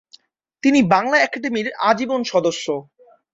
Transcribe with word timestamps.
তিনি 0.63 0.79
বাংলা 0.93 1.17
একাডেমির 1.19 1.67
আজীবন 1.89 2.21
সদস্য। 2.23 2.65